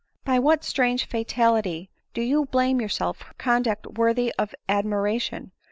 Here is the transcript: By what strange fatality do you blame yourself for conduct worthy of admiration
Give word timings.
By 0.25 0.39
what 0.39 0.63
strange 0.63 1.05
fatality 1.05 1.91
do 2.15 2.23
you 2.23 2.45
blame 2.45 2.81
yourself 2.81 3.17
for 3.17 3.35
conduct 3.35 3.85
worthy 3.99 4.31
of 4.35 4.55
admiration 4.67 5.51